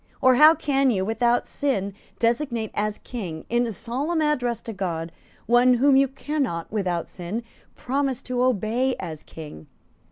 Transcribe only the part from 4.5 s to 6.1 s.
to God, one whom you